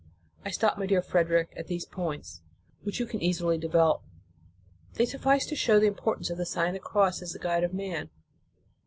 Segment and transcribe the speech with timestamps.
[0.43, 2.41] I stop, my dear Frederic, at these points,
[2.81, 4.01] which you can easily develop.
[4.95, 7.63] They suffice to show the importance of the Sign of the Cross as the guide
[7.63, 8.09] of man.